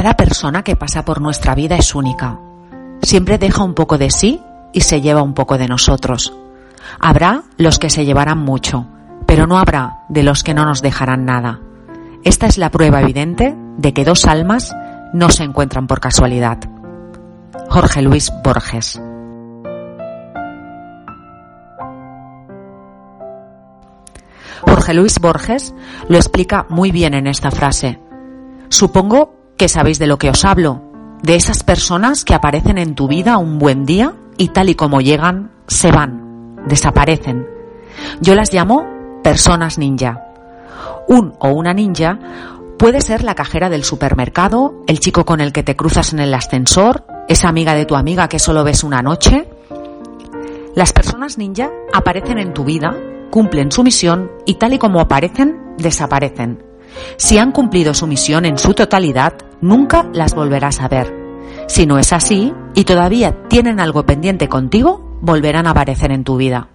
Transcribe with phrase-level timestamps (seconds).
[0.00, 2.40] Cada persona que pasa por nuestra vida es única.
[3.02, 4.40] Siempre deja un poco de sí
[4.72, 6.32] y se lleva un poco de nosotros.
[6.98, 8.86] Habrá los que se llevarán mucho,
[9.26, 11.60] pero no habrá de los que no nos dejarán nada.
[12.24, 14.74] Esta es la prueba evidente de que dos almas
[15.12, 16.56] no se encuentran por casualidad.
[17.68, 18.98] Jorge Luis Borges.
[24.62, 25.74] Jorge Luis Borges
[26.08, 28.00] lo explica muy bien en esta frase.
[28.70, 30.80] Supongo que sabéis de lo que os hablo,
[31.22, 35.02] de esas personas que aparecen en tu vida un buen día y tal y como
[35.02, 37.46] llegan, se van, desaparecen.
[38.22, 38.86] Yo las llamo
[39.22, 40.24] personas ninja.
[41.08, 42.18] Un o una ninja
[42.78, 46.32] puede ser la cajera del supermercado, el chico con el que te cruzas en el
[46.32, 49.46] ascensor, esa amiga de tu amiga que solo ves una noche.
[50.74, 52.96] Las personas ninja aparecen en tu vida,
[53.30, 56.69] cumplen su misión y tal y como aparecen, desaparecen.
[57.16, 61.14] Si han cumplido su misión en su totalidad, nunca las volverás a ver.
[61.66, 66.36] Si no es así y todavía tienen algo pendiente contigo, volverán a aparecer en tu
[66.36, 66.68] vida.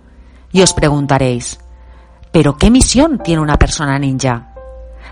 [0.51, 1.59] Y os preguntaréis,
[2.31, 4.53] ¿pero qué misión tiene una persona ninja?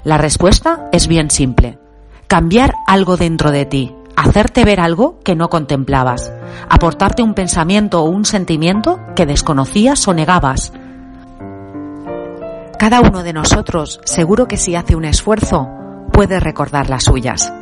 [0.04, 1.80] La respuesta es bien simple.
[2.28, 6.32] Cambiar algo dentro de ti, hacerte ver algo que no contemplabas,
[6.70, 10.74] aportarte un pensamiento o un sentimiento que desconocías o negabas,
[12.84, 15.70] cada uno de nosotros, seguro que si hace un esfuerzo,
[16.12, 17.54] puede recordar las suyas.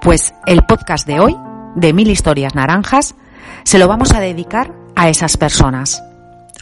[0.00, 1.36] Pues el podcast de hoy,
[1.74, 3.16] de Mil Historias Naranjas,
[3.64, 6.04] se lo vamos a dedicar a esas personas.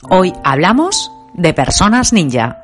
[0.09, 2.62] Hoy hablamos de personas ninja.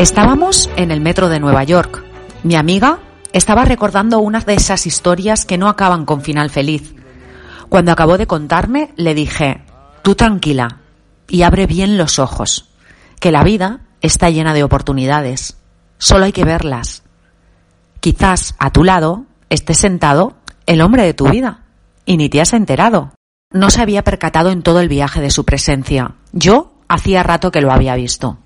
[0.00, 2.02] Estábamos en el metro de Nueva York.
[2.42, 3.00] Mi amiga
[3.34, 6.94] estaba recordando una de esas historias que no acaban con final feliz.
[7.68, 9.62] Cuando acabó de contarme, le dije,
[10.00, 10.78] tú tranquila
[11.28, 12.70] y abre bien los ojos,
[13.20, 15.58] que la vida está llena de oportunidades.
[15.98, 17.02] Solo hay que verlas.
[18.00, 20.32] Quizás a tu lado esté sentado
[20.64, 21.64] el hombre de tu vida
[22.06, 23.12] y ni te has enterado.
[23.52, 26.14] No se había percatado en todo el viaje de su presencia.
[26.32, 28.38] Yo hacía rato que lo había visto.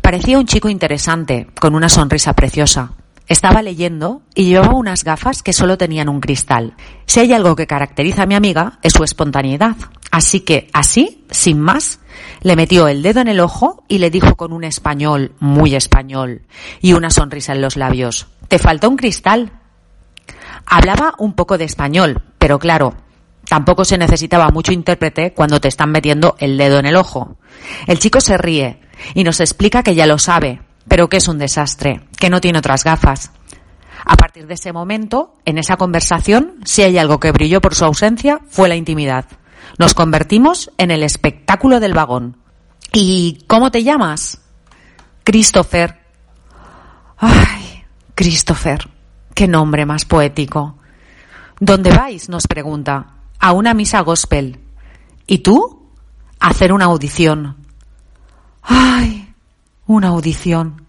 [0.00, 2.92] Parecía un chico interesante, con una sonrisa preciosa.
[3.28, 6.74] Estaba leyendo y llevaba unas gafas que solo tenían un cristal.
[7.06, 9.76] Si hay algo que caracteriza a mi amiga es su espontaneidad.
[10.12, 11.98] Así que, así, sin más,
[12.42, 16.42] le metió el dedo en el ojo y le dijo con un español, muy español,
[16.80, 19.50] y una sonrisa en los labios, ¿te falta un cristal?
[20.64, 22.94] Hablaba un poco de español, pero claro,
[23.48, 27.36] tampoco se necesitaba mucho intérprete cuando te están metiendo el dedo en el ojo.
[27.86, 28.80] El chico se ríe,
[29.14, 32.58] y nos explica que ya lo sabe, pero que es un desastre, que no tiene
[32.58, 33.30] otras gafas.
[34.04, 37.84] A partir de ese momento, en esa conversación, si hay algo que brilló por su
[37.84, 39.26] ausencia, fue la intimidad.
[39.78, 42.36] Nos convertimos en el espectáculo del vagón.
[42.92, 44.40] ¿Y cómo te llamas?
[45.24, 46.00] Christopher.
[47.18, 47.84] Ay,
[48.14, 48.88] Christopher.
[49.34, 50.78] Qué nombre más poético.
[51.58, 52.28] ¿Dónde vais?
[52.28, 53.14] nos pregunta.
[53.40, 54.60] A una misa gospel.
[55.26, 55.90] ¿Y tú?
[56.38, 57.65] A hacer una audición.
[58.66, 59.32] ¡Ay!
[59.86, 60.84] Una audición.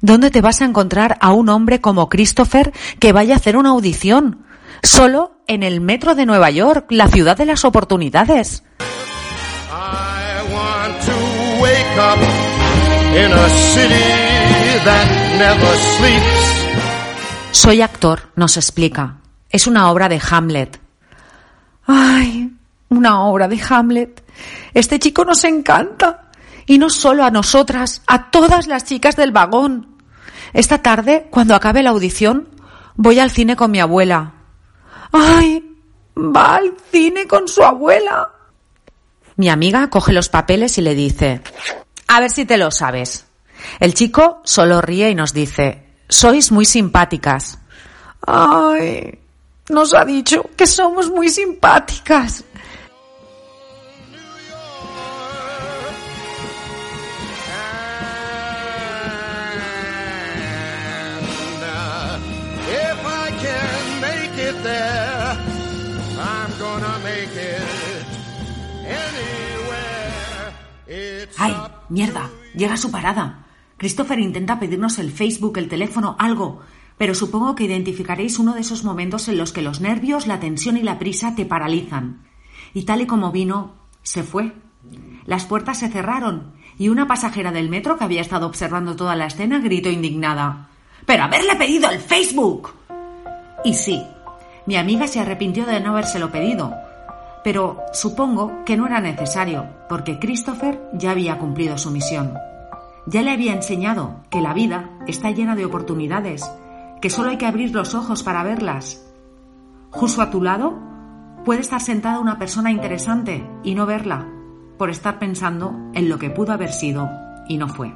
[0.00, 3.70] ¿Dónde te vas a encontrar a un hombre como Christopher que vaya a hacer una
[3.70, 4.44] audición?
[4.82, 8.62] Solo en el metro de Nueva York, la ciudad de las oportunidades.
[17.52, 19.16] Soy actor, nos explica.
[19.48, 20.80] Es una obra de Hamlet.
[21.86, 22.50] ¡Ay!
[22.90, 24.22] Una obra de Hamlet.
[24.74, 26.23] Este chico nos encanta.
[26.66, 29.96] Y no solo a nosotras, a todas las chicas del vagón.
[30.52, 32.48] Esta tarde, cuando acabe la audición,
[32.96, 34.34] voy al cine con mi abuela.
[35.12, 35.62] ¡Ay!
[36.16, 38.30] Va al cine con su abuela.
[39.36, 41.42] Mi amiga coge los papeles y le dice,
[42.06, 43.26] a ver si te lo sabes.
[43.80, 47.58] El chico solo ríe y nos dice, sois muy simpáticas.
[48.26, 49.18] ¡Ay!
[49.68, 52.44] Nos ha dicho que somos muy simpáticas.
[71.38, 71.54] ¡Ay,
[71.88, 72.30] mierda!
[72.54, 73.46] Llega su parada.
[73.76, 76.60] Christopher intenta pedirnos el Facebook, el teléfono, algo,
[76.96, 80.76] pero supongo que identificaréis uno de esos momentos en los que los nervios, la tensión
[80.76, 82.22] y la prisa te paralizan.
[82.72, 84.52] Y tal y como vino, se fue.
[85.26, 89.26] Las puertas se cerraron y una pasajera del metro que había estado observando toda la
[89.26, 90.68] escena gritó indignada.
[91.06, 92.72] ¡Pero haberle pedido el Facebook!
[93.64, 94.02] Y sí,
[94.66, 96.74] mi amiga se arrepintió de no habérselo pedido,
[97.44, 102.32] pero supongo que no era necesario, porque Christopher ya había cumplido su misión.
[103.06, 106.50] Ya le había enseñado que la vida está llena de oportunidades,
[107.02, 109.06] que solo hay que abrir los ojos para verlas.
[109.90, 110.78] Justo a tu lado
[111.44, 114.26] puede estar sentada una persona interesante y no verla,
[114.78, 117.10] por estar pensando en lo que pudo haber sido
[117.46, 117.94] y no fue.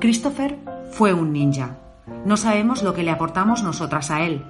[0.00, 0.58] Christopher
[0.92, 1.78] fue un ninja.
[2.26, 4.44] No sabemos lo que le aportamos nosotras a él,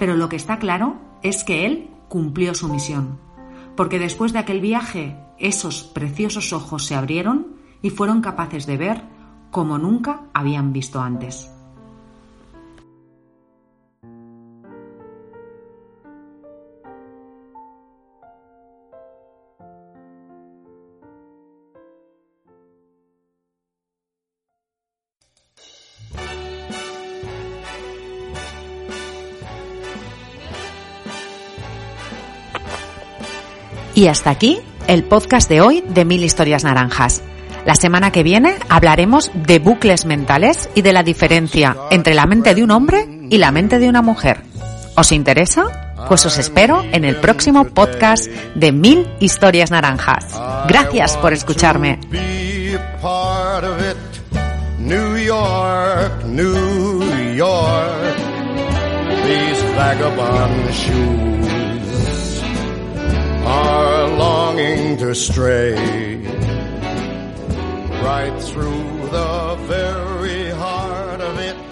[0.00, 3.18] pero lo que está claro es que él cumplió su misión,
[3.74, 9.02] porque después de aquel viaje esos preciosos ojos se abrieron y fueron capaces de ver
[9.50, 11.50] como nunca habían visto antes.
[33.94, 37.22] Y hasta aquí el podcast de hoy de Mil Historias Naranjas.
[37.66, 42.54] La semana que viene hablaremos de bucles mentales y de la diferencia entre la mente
[42.54, 44.42] de un hombre y la mente de una mujer.
[44.96, 45.94] ¿Os interesa?
[46.08, 50.26] Pues os espero en el próximo podcast de Mil Historias Naranjas.
[50.68, 52.00] Gracias por escucharme.
[64.52, 65.74] Longing to stray
[68.02, 71.71] right through the very heart of it,